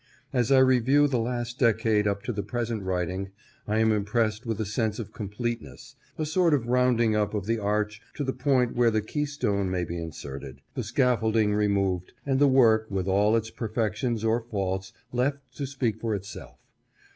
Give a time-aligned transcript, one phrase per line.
[0.33, 3.29] As I review the last decade up to the present writing,
[3.67, 7.59] I am impressed with a sense of completeness; a sort of rounding up of the
[7.59, 12.47] arch to the point where the keystone may be inserted, the scaffolding removed, and the
[12.47, 16.57] work, with all its perfec tions or faults, left to speak for itself.